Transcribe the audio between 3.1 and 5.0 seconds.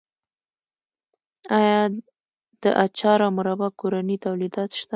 او مربا کورني تولیدات شته؟